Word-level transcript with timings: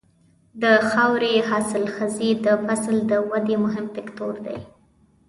د 0.61 0.63
خاورې 0.89 1.33
حاصلخېزي 1.49 2.31
د 2.45 2.47
فصل 2.65 2.95
د 3.11 3.13
ودې 3.29 3.55
مهم 3.65 3.85
فکتور 3.95 4.33
دی. 4.45 4.57